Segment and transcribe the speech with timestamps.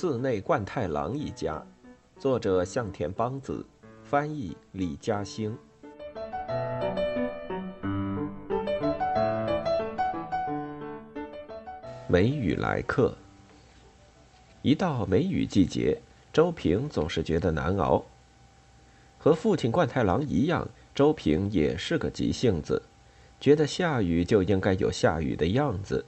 [0.00, 1.60] 寺内贯太郎一家，
[2.20, 3.66] 作者向田邦子，
[4.04, 5.58] 翻译李嘉兴。
[12.06, 13.12] 梅雨来客。
[14.62, 16.00] 一到梅雨季节，
[16.32, 18.04] 周平总是觉得难熬。
[19.18, 22.80] 和父亲贯太郎一样，周平也是个急性子，
[23.40, 26.04] 觉得下雨就应该有下雨的样子。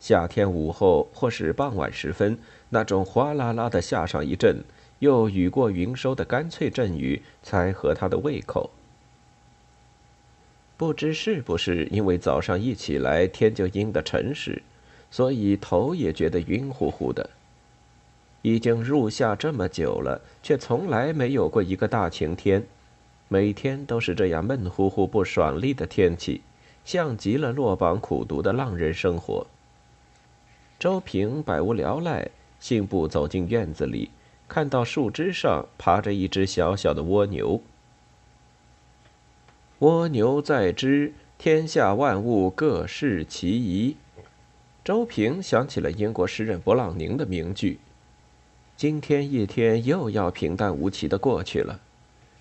[0.00, 2.38] 夏天午后或是傍晚时分，
[2.70, 4.62] 那种哗啦啦的下上一阵，
[5.00, 8.70] 又雨过云收的干脆阵雨，才合他的胃口。
[10.76, 14.62] 不知是不是因为早上一起来天就阴得沉实，
[15.10, 17.30] 所以头也觉得晕乎乎的。
[18.42, 22.64] 已经入夏这么久了，却从来没有过一个大晴天，
[23.26, 26.42] 每天都是这样闷乎乎、不爽利的天气，
[26.84, 29.44] 像极了落榜苦读的浪人生活。
[30.78, 34.10] 周平百无聊赖，信步走进院子里，
[34.46, 37.60] 看到树枝上爬着一只小小的蜗牛。
[39.80, 43.96] 蜗牛在枝，天下万物各适其宜。
[44.84, 47.80] 周平想起了英国诗人勃朗宁的名句。
[48.76, 51.80] 今天一天又要平淡无奇的过去了。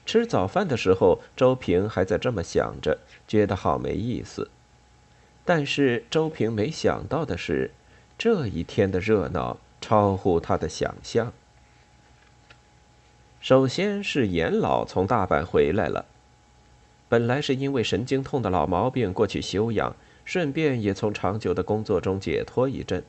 [0.05, 4.51] 吃早饭的时候，周平还在这么想着，觉得好没意思。
[5.43, 7.71] 但是周平没想到的是，
[8.17, 11.31] 这一天的热闹超乎他的想象。
[13.39, 16.05] 首先是严老从大阪回来了，
[17.07, 23.03] 本来是因为神经痛的老毛病过去休养，顺便也从长久的工作中解脱一阵，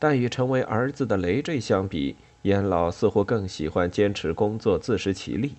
[0.00, 5.54] 但与成为儿子的累赘相比，严老似乎更喜欢坚持工作，自食其力，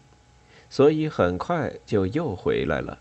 [0.69, 2.99] 所以很快就又回来了。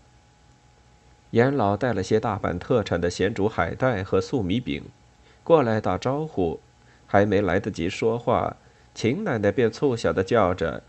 [1.31, 4.83] 严老带了些大阪特产的咸煮海带和粟米饼，
[5.45, 6.59] 过来打招呼，
[7.05, 8.57] 还没来得及说话，
[8.93, 10.81] 秦奶奶便促小的叫着：“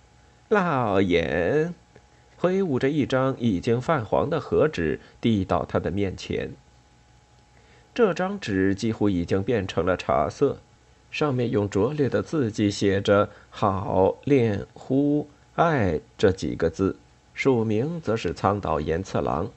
[0.49, 1.75] 老严！”
[2.39, 6.51] 挥舞着一张已经泛黄的和纸递到他的面前。
[7.95, 10.59] 这张纸几乎已经变成了茶色。
[11.11, 16.97] 上面用拙劣的字迹写着“好恋呼爱”这几个字，
[17.33, 19.51] 署名则是苍岛严次郎。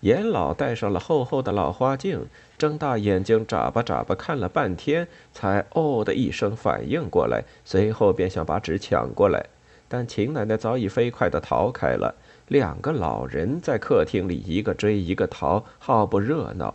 [0.00, 2.26] 严老戴上了厚厚的老花镜，
[2.56, 9.46] 睁大眼睛眨巴眨巴看了半天，才“哦”的一声反应过来，随后便想把纸抢过来，
[9.88, 12.14] 但秦奶奶早已飞快地逃开了。
[12.46, 16.74] 两个老人在客厅里一个追一个逃，好不热闹。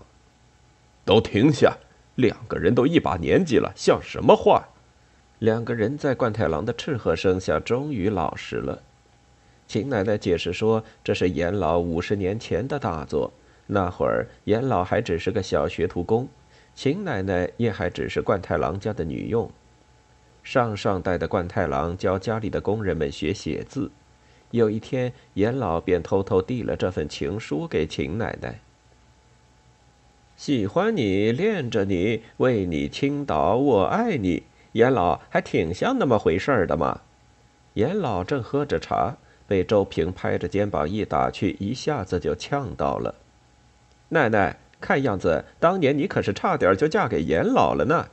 [1.05, 1.77] 都停下！
[2.15, 4.67] 两个人都一把年纪了，像什么话？
[5.39, 8.83] 两个人在冠太郎的斥喝声下，终于老实了。
[9.73, 13.33] 秦奶奶解释说：“这是严老五十年前的大作，
[13.65, 16.27] 那会儿严老还只是个小学徒工，
[16.75, 19.49] 秦奶奶也还只是冠太郎家的女佣。
[20.43, 23.89] 上上代的冠太郎教家里的工人们学写字，
[24.51, 28.59] 有一天严老便偷偷递了这份情书给秦奶奶。”
[30.37, 34.43] 喜欢你，恋着你，为你倾倒，我爱你。
[34.73, 37.01] 严老还挺像那么回事儿的嘛。
[37.73, 39.17] 严老正喝着茶，
[39.53, 43.13] 被周平拍着肩膀一打去，一下子就呛到了。
[44.09, 48.07] 奶奶，看样子当年你可是差点就嫁给严老了呢。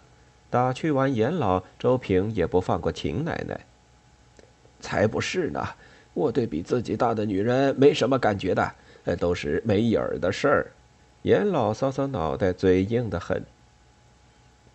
[0.50, 3.58] 打趣完严老，周平也不放过秦奶奶。
[4.80, 5.66] 才不是呢，
[6.12, 8.74] 我对比自己大的女人没什么感觉的，
[9.16, 10.66] 都是没影儿的事儿。
[11.22, 13.42] 严老搔搔脑袋，嘴硬得很。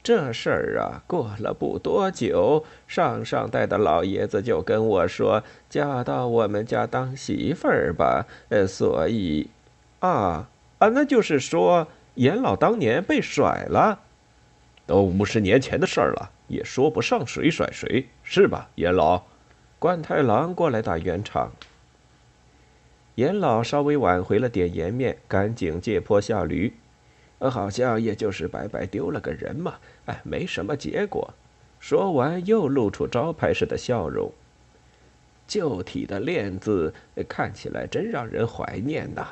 [0.05, 9.49] 这事儿啊，过了不多久，上上代的老爷子就跟我说：“嫁到我们家当媳妇儿吧。”呃，所以，
[10.01, 14.01] 啊啊，那就是说，严老当年被甩了，
[14.85, 19.23] 都五十年前的事儿了，也说不上谁甩谁，是吧，严老？
[19.79, 21.51] 冠太郎过来打圆场。
[23.15, 26.75] 严老稍微挽回了点颜面，赶紧借坡下驴，
[27.39, 31.33] 好像也就是白白丢了个人嘛，哎，没什么结果。
[31.79, 34.31] 说完，又露出招牌式的笑容。
[35.47, 36.93] 旧体的练字
[37.29, 39.27] 看起来真让人怀念呐。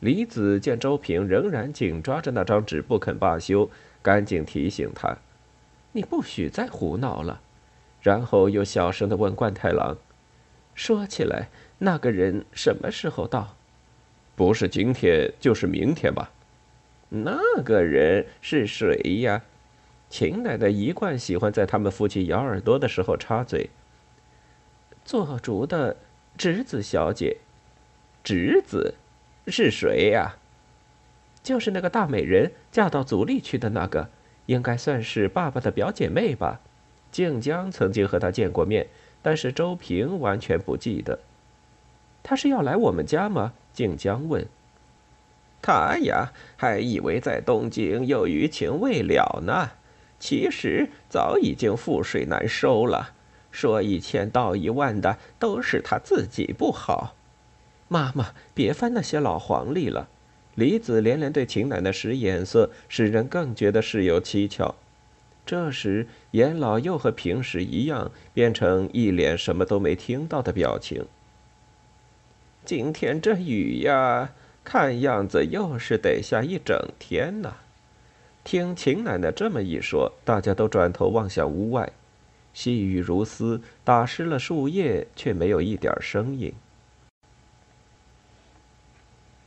[0.00, 3.68] 李子见周平仍然紧抓着那张纸不肯罢休，
[4.02, 5.16] 赶紧提醒他
[5.92, 7.40] ：“你不许再胡闹了。”
[8.02, 9.96] 然后又小声的问冠太郎
[10.74, 11.48] ：“说起来。”
[11.78, 13.56] 那个人什么时候到？
[14.36, 16.30] 不是今天，就是明天吧。
[17.14, 19.42] 那个人是谁呀？
[20.08, 23.68] 秦奶奶一贯喜欢在他们夫妻咬耳朵的时候插嘴。
[25.04, 25.98] 做主的
[26.38, 27.36] 侄子小姐，
[28.24, 28.94] 侄子
[29.46, 30.36] 是谁呀？
[31.42, 34.08] 就是那个大美人嫁到族里去的那个，
[34.46, 36.60] 应该算是爸爸的表姐妹吧。
[37.10, 38.86] 静江曾经和她见过面，
[39.20, 41.18] 但是周平完全不记得。
[42.22, 43.52] 他是要来我们家吗？
[43.74, 44.46] 静江问。
[45.62, 49.70] 他呀，还以为在东京有余情未了呢，
[50.18, 53.14] 其实早已经覆水难收了。
[53.52, 57.14] 说一千道一万的，都是他自己不好。
[57.88, 60.08] 妈妈，别翻那些老黄历了。
[60.54, 64.74] 李子连连对秦奶奶使眼色，使人更觉得事有蹊跷。
[65.44, 71.04] 这时，严老又和平时一样，变成一脸什么都没听到的表情。
[72.64, 74.30] 今天这雨呀，
[74.64, 77.54] 看样子又是得下一整天呢。
[78.44, 81.92] 听秦奶奶这么一说，大家都转头望向屋外，
[82.52, 86.52] 细雨如丝，打湿了树叶，却没有一点声音。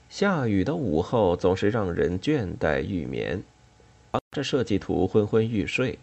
[0.09, 3.43] 下雨的午后总是让人倦怠欲眠，
[4.11, 5.99] 忙着设计图昏昏欲睡。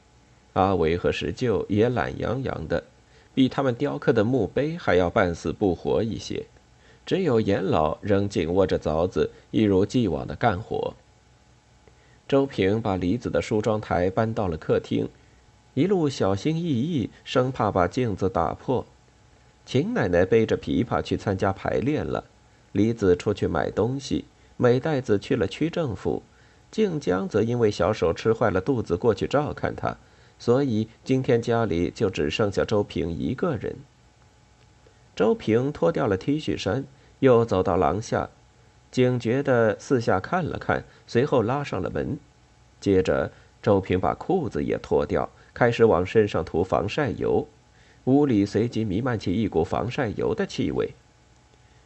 [0.53, 2.85] 阿维和石臼也懒洋洋的，
[3.33, 6.45] 比他们雕刻的墓碑还要半死不活一些。
[7.05, 10.95] 只有严老仍紧握着凿子，一如既往的干活。
[12.29, 15.09] 周平把李子的梳妆台搬到了客厅，
[15.75, 18.87] 一路小心翼翼，生怕把镜子打破。
[19.67, 22.25] 秦奶奶背着琵琶去参加排练了。
[22.73, 24.25] 李子出去买东西，
[24.57, 26.23] 美代子去了区政府，
[26.71, 29.97] 静江则因为小手吃坏了肚子过去照看他，
[30.39, 33.77] 所以今天家里就只剩下周平一个人。
[35.23, 36.85] 周平脱掉了 T 恤衫，
[37.21, 38.29] 又走到廊下，
[38.91, 42.19] 警觉地四下看了看，随后拉上了门。
[42.81, 43.31] 接着，
[43.63, 47.47] 周平把裤子也脱掉，开始往身上涂防晒油，
[48.07, 50.93] 屋里随即弥漫起一股防晒油的气味。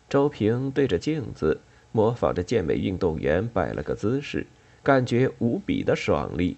[0.09, 1.61] 周平对着镜子，
[1.93, 4.47] 模仿着健美运动员摆了个姿势，
[4.83, 6.57] 感觉无比的爽利。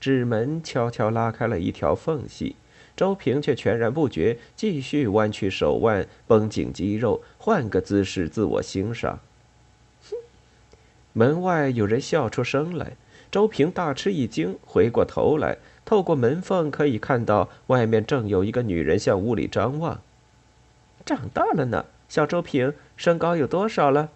[0.00, 2.56] 纸门悄悄拉开了一条缝隙，
[2.96, 9.20] 周平却全然不觉，继续弯曲手腕，绷紧肌肉，换个姿势自我欣赏。
[10.10, 10.16] 哼！
[11.12, 12.96] 门外有人笑出声来，
[13.30, 20.00] 周平大吃一惊，回过头来，透过门缝可以看到外面正有一个女人向屋里张望。
[21.04, 21.86] 长大了呢。
[22.08, 24.10] 小周平身高有多少了？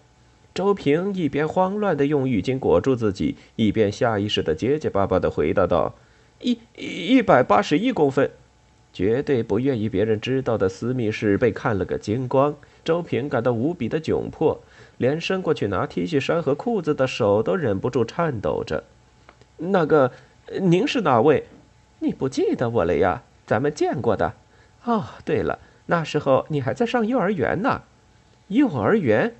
[0.53, 5.95] 周平一边慌乱的用浴巾裹住自己，一边下意识的结结巴巴的回答道
[6.41, 8.31] ：“一一百八十一公分。”
[8.95, 12.55] 绝对不愿意别人知道的私密事被看了个精光。
[12.85, 14.57] 周平感到无比的窘迫，
[14.99, 18.85] 连伸过去拿 T 恤衫和裤子的手都忍不住颤抖着。
[19.57, 20.13] 那个，
[20.61, 21.45] 您是哪位？
[21.99, 23.23] 你不记得我了呀？
[23.45, 24.31] 咱们见过的。
[24.85, 25.59] 哦，对了。
[25.87, 27.81] 那时候你还在上幼儿园呢，
[28.47, 29.35] 幼儿园，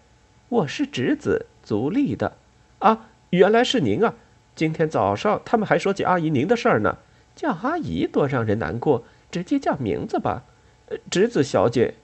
[0.49, 2.33] 我是侄子，足利的，
[2.79, 4.15] 啊，原来是您啊！
[4.53, 6.97] 今天早上他们还说起阿姨您的事儿呢，
[7.35, 10.43] 叫阿姨多让人难过，直接叫名字吧，
[11.09, 11.95] 侄子小姐。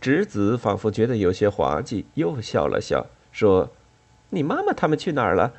[0.00, 3.70] 侄子仿佛觉得有些滑稽，又笑了笑，说
[4.30, 5.54] ：“你妈妈他们去哪儿了？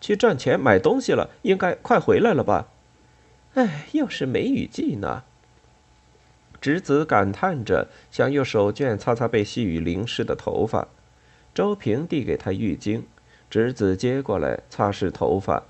[0.00, 2.68] 去赚钱买东西了，应该快回来了吧？
[3.54, 5.24] 哎，又是梅雨季呢。”
[6.60, 10.88] 侄子感叹着，想用手绢擦擦被细雨淋湿的头发。
[11.52, 13.02] 周平递给他浴巾，
[13.50, 15.64] 侄子接过来擦拭头发，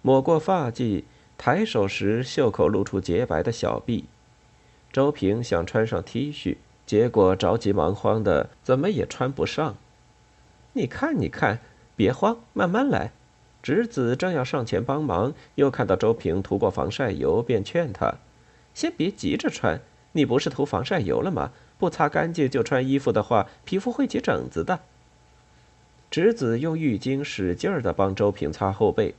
[0.00, 1.04] 抹过发髻，
[1.38, 4.04] 抬手时袖口露出洁白的小臂。
[4.92, 9.76] 周平想穿上 T 恤，结果着急忙慌的，怎么也穿不上。
[10.72, 11.60] 你看，你看，
[11.94, 13.12] 别慌，慢慢来。
[13.62, 18.16] 侄子正要上前帮忙，又看到周平涂过防晒油，便劝他
[18.74, 19.80] ：“先别急着穿。”
[20.12, 21.52] 你不是涂防晒油了吗？
[21.78, 24.80] 不擦干净就穿衣服的话，皮肤会起疹子的。
[26.10, 29.14] 侄子用浴巾使劲儿地帮周平擦后背，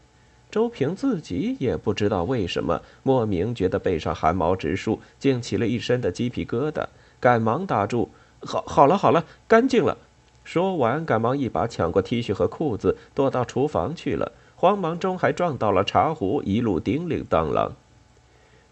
[0.52, 6.86] 周平自己也不知道为什么，莫名觉得背上汗毛直竖，竟起了一身的鸡皮疙瘩，
[7.20, 8.10] 赶忙打住
[8.42, 9.98] ：“好，好了，好了，干净了。”
[10.44, 14.32] 说完，赶忙一把抢过 T 恤和裤子，躲到厨房去了。
[14.56, 17.74] 慌忙中还撞到了茶壶，一路叮铃当啷。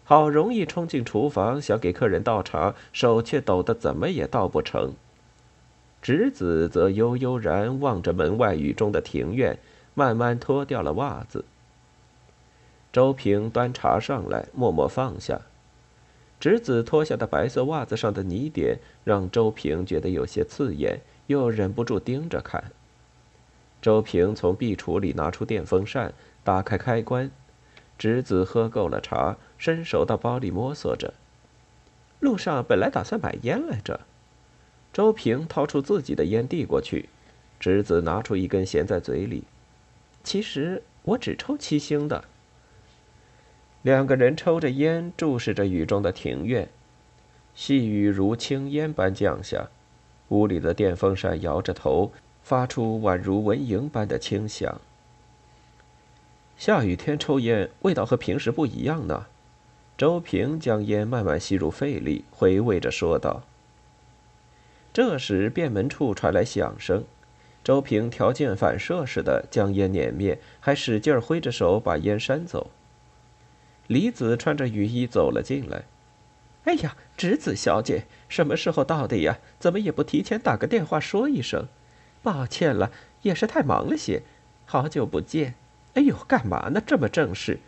[0.02, 4.94] 好容易冲进厨房，想给客人倒茶，手却抖得怎么也倒不成。
[6.02, 9.58] 侄子则悠悠然望着门外雨中的庭院，
[9.94, 11.44] 慢慢脱掉了袜子。
[12.98, 15.42] 周平端茶上来，默默放下。
[16.40, 22.72] 侄子脱下的白色袜子上的泥点，让周平觉得有些刺眼，又忍不住盯着看。
[23.80, 26.12] 周平从壁橱里拿出电风扇，
[26.42, 27.30] 打开开关。
[27.96, 31.14] 侄子喝够了茶，伸手到包里摸索着。
[32.18, 34.00] 路上本来打算买烟来着。
[34.92, 37.08] 周平掏出自己的烟递过去，
[37.60, 39.44] 侄子拿出一根衔在嘴里。
[40.24, 42.24] 其实我只抽七星的。
[43.82, 46.68] 两个人抽着烟，注视着雨中的庭院。
[47.54, 49.68] 细雨如轻烟般降下，
[50.28, 54.80] 屋里的电风扇摇着头，发出宛如蚊蝇般的轻响。
[56.56, 59.26] 下雨天抽烟，味道和平时不一样呢。
[59.96, 63.42] 周平将烟慢慢吸入肺里，回味着说道。
[64.92, 67.04] 这时，便门处传来响声。
[67.62, 72.70] 周平条件反射似的将烟碾灭，还使劲挥着手把烟扇走。
[73.88, 75.82] 李子穿着雨衣走了进来。
[76.64, 79.38] “哎呀，直子小姐，什么时候到的呀？
[79.58, 81.66] 怎么也不提前打个电话说一声？
[82.22, 82.92] 抱歉了，
[83.22, 84.22] 也是太忙了些。
[84.64, 85.54] 好久不见。
[85.94, 86.80] 哎呦，干嘛呢？
[86.86, 87.58] 这么正式？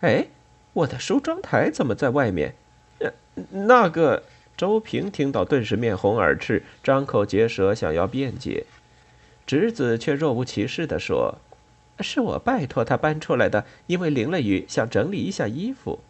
[0.00, 0.28] 哎，
[0.74, 2.54] 我的梳妆台怎么在外面？
[3.00, 3.10] 呃，
[3.50, 4.22] 那个……”
[4.60, 8.66] 周平听到，顿时面红耳赤，张口结舌，想要辩解。
[9.46, 11.38] 侄子却若无其事地说
[12.02, 16.00] ：“是我拜托他搬出来的，因为淋了雨，想整理一下衣服。”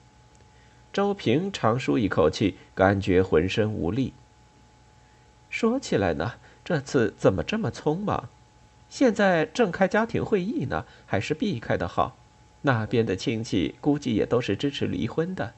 [0.92, 4.12] 周平长舒一口气，感觉浑身无力。
[5.49, 8.28] 说起来呢，这次怎么这么匆忙？
[8.88, 12.16] 现在正开家庭会议呢，还是避开的好。
[12.62, 15.54] 那边的亲戚估计也都是支持离婚的。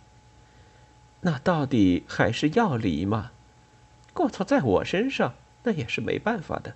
[1.22, 3.32] 那到底还是要离吗？
[4.12, 6.74] 过错在我身上，那也是没办法的。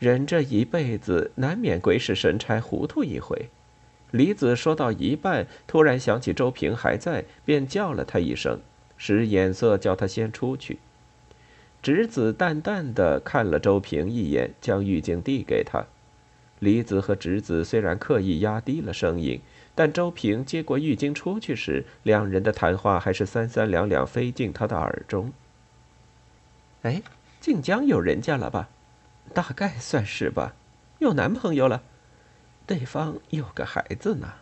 [0.00, 3.50] 人这一辈子难免鬼使神差糊涂一回。
[4.10, 8.60] 李子说到一半，突然想起周平还在，便叫了他一声，
[8.96, 10.78] 使眼色叫他先出去。
[11.82, 15.84] 侄子淡淡的看了周平一眼，将浴巾递给他。
[16.60, 19.42] 李子和侄子虽然刻意压低了声音，
[19.74, 25.30] 但周平接过浴巾出去时，两人的谈话还是三三两两飞进他的耳中。
[26.82, 27.02] 哎，
[27.38, 28.70] 晋江有人家了吧？
[29.32, 30.54] 大概算是吧，
[30.98, 31.82] 有男朋友了，
[32.66, 34.34] 对方有个孩子呢。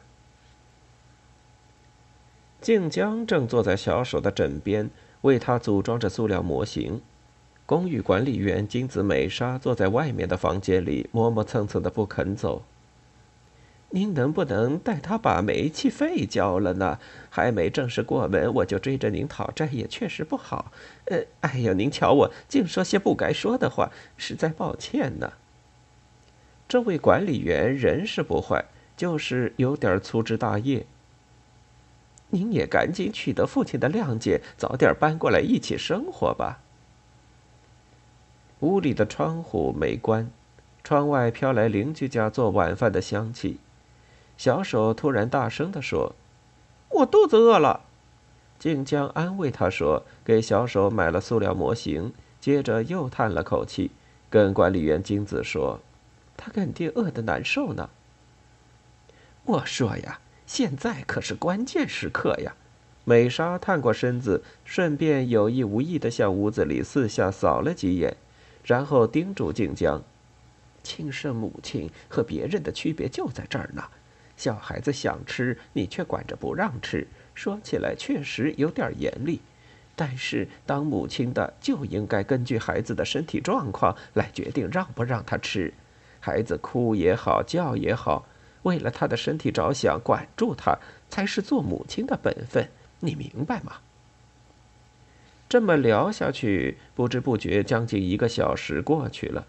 [2.60, 4.90] 静江正坐在小手的枕边，
[5.20, 7.00] 为他组装着塑料模型。
[7.66, 12.64] 公寓管理员金子美莎坐在外面的房间里，磨磨蹭蹭的不肯走。
[13.90, 16.98] 您能不能带他把煤气费交了呢？
[17.30, 20.70] 还没正式过门，我就追着您讨债，也确实不好。
[21.06, 25.32] 呃，哎呀，您瞧我，净说些不该说的话，实在抱歉呢。
[26.68, 30.84] 这位管理员人是不坏，就是有点粗枝大叶。
[32.28, 36.60] 您也赶紧取得父亲的谅解，早点搬过来一起生活吧。
[38.60, 40.30] 屋里的窗户没关，
[40.84, 43.58] 窗外飘来邻居家做晚饭的香气。
[44.38, 46.14] 小手突然大声地说
[46.90, 47.82] ：“我肚子饿了。”
[48.58, 53.90] 静江安慰他说：“给小手买了塑料模型。”接着又叹了口气，
[54.30, 55.80] 跟管理员金子说
[56.36, 57.90] ：“他肯定饿得难受呢。”
[59.44, 62.54] 我说呀，现在可是关键时刻呀！
[63.04, 68.16] 美莎探过身子，顺便有意无意地向屋子里四下扫了几眼，
[68.64, 70.00] 然后叮嘱静江
[70.84, 73.82] ：“亲生母亲和别人的区别就在这儿呢。”
[74.38, 79.40] 小孩子想吃，你却管着不让吃，说起来确实有点严厉。
[79.94, 85.74] 但是当母亲的就应该根据孩子的身体状况来决定让不让他吃。
[86.20, 88.24] 孩子哭也好，叫也好，
[88.62, 90.78] 为了他的身体着想，管住他
[91.10, 92.68] 才是做母亲的本分。
[93.00, 93.78] 你明白吗？
[95.48, 99.46] 这么聊下去，不知不觉将近一个小时过去了。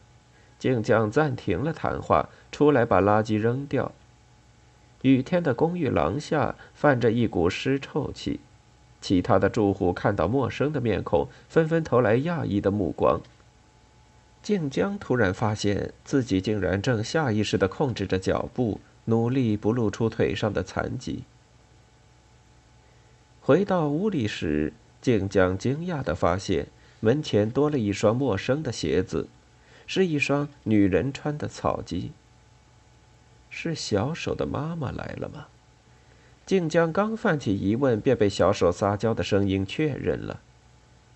[0.58, 3.92] 静江暂停了谈话，出来把垃圾扔掉。
[5.02, 8.40] 雨天的公寓廊下泛着一股尸臭气，
[9.00, 13.22] 其他的住户看到陌生的面孔，纷纷投来讶异的目光。
[14.42, 21.24] 静江突然发现自己竟然正下意识地控制着脚步，努力不露出腿上的残疾。
[23.42, 26.68] 回到屋里时，静江惊讶地发现
[27.00, 29.28] 门前多了一双陌生的鞋子，
[29.88, 32.12] 是一双女人穿的草鞋。
[33.62, 35.48] 是小手的妈妈来了吗？
[36.46, 40.40] 静江刚泛起疑问，便被小手撒娇的声音确认了。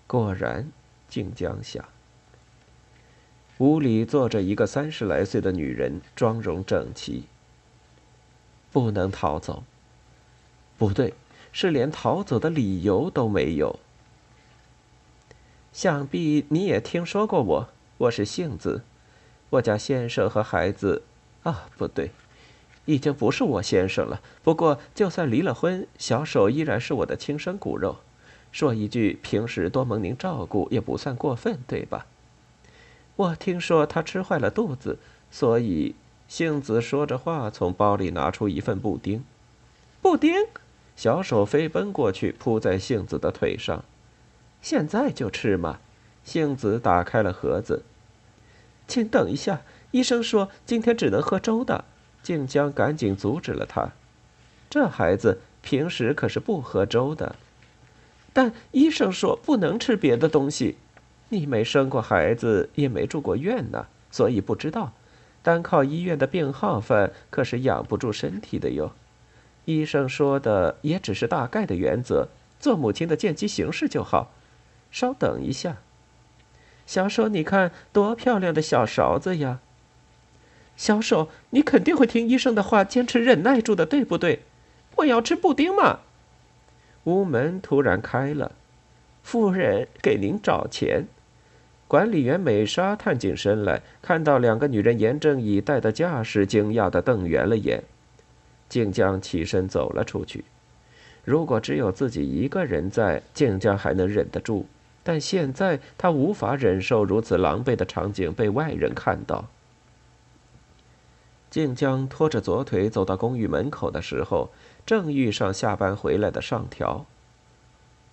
[0.06, 0.70] 果然，
[1.08, 1.82] 静江想，
[3.56, 7.24] 屋里坐着一个三十来岁的女人，妆容整齐。
[8.70, 9.64] 不能逃走。
[10.76, 11.14] 不对，
[11.50, 13.78] 是连逃走的理由都没有。
[15.72, 18.82] 想必你也听说过我，我是杏子，
[19.48, 21.04] 我家先生和孩子，
[21.44, 22.10] 啊，不对。
[22.86, 24.20] 已经不是我先生了。
[24.42, 27.96] 不过，就算离了婚，小手依然是我的亲生骨肉。
[28.52, 32.06] 说一句，平时多蒙您照顾，也不算过分，对吧？
[33.16, 34.98] 我听说他吃坏了肚子，
[35.30, 35.94] 所以
[36.28, 39.24] 杏子说着话，从包里拿出一份布丁。
[40.00, 40.34] 布丁？
[40.96, 43.84] 小手飞奔过去，扑在杏子的腿上。
[44.62, 45.80] 现在就吃嘛？
[46.24, 47.82] 杏子打开了盒子。
[48.86, 51.84] 请等一下，医生说今天只能喝粥的。
[52.24, 53.90] 静江赶紧阻止了他。
[54.68, 57.36] 这孩子平时可是不喝粥的。
[58.32, 60.76] 但医生说不能吃别的东西。
[61.28, 64.92] 你没生过孩子，也没住过院呢，所以不知道。
[65.42, 68.92] 单靠医院的病号饭可是养不住身体的哟。
[69.66, 72.28] 医生说的也只是大概的原则，
[72.58, 74.32] 做母亲的见机行事就好。
[74.90, 75.78] 稍等一下，
[76.86, 79.60] 小手，你看多漂亮的小勺子呀！
[80.76, 84.40] 小手，你肯定会听医生的话，坚持忍耐住的，对不对？
[84.96, 86.00] 我要吃布丁嘛！
[87.04, 88.52] 屋门突然开了，
[89.22, 91.04] 夫人给您找钱。
[91.86, 97.82] 管理员美莎探进身来，看到两个女人严阵以待的架势，惊讶的瞪圆了眼。
[98.68, 100.44] 静江起身走了出去。
[101.24, 104.66] 如果只有自己一个人在，静江还能忍得住。
[105.02, 109.46] 但现在他无法忍受如此狼狈的场景被外人看到。
[111.54, 114.50] 静江拖着左腿走到公寓门口的时候，
[114.84, 117.06] 正遇上下班回来的上条。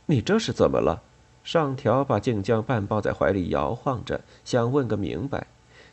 [0.05, 1.01] 你这是怎么了？
[1.43, 5.47] 上条把静江半抱在怀里摇晃着，想问个明白，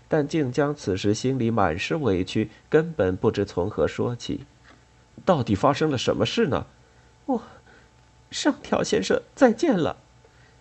[0.09, 4.45] 但静江此时心里满是委屈，根本不知从何说起。
[5.25, 6.67] 到底发生了什么事呢？
[7.25, 7.41] 我，
[8.31, 9.97] 上条先生，再见了。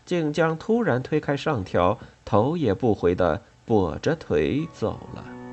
[0.06, 5.47] 静江突然推开上条，头也不回的跛着腿走了。